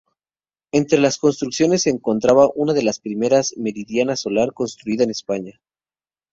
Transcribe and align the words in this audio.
Entre 0.71 0.97
las 0.97 1.19
construcciones 1.19 1.83
se 1.83 1.91
encontraba 1.91 2.49
una 2.55 2.73
de 2.73 2.81
las 2.81 2.97
primeras 2.99 3.53
meridiana 3.57 4.15
solar 4.15 4.51
construida 4.51 5.03
en 5.03 5.11
España. 5.11 5.61